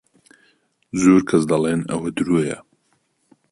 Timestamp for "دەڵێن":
1.51-1.81